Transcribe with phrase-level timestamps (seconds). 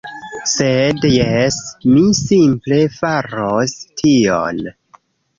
[0.51, 1.01] Sed...
[1.15, 1.57] jes,
[1.97, 4.63] mi simple faros tion.